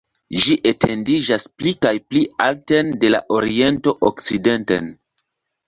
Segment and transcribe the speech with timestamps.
[0.43, 4.93] Ĝi etendiĝas pli kaj pli alten de la oriento okcidenten.